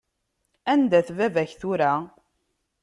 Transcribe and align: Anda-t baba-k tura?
Anda-t 0.71 1.09
baba-k 1.17 1.51
tura? 1.59 1.93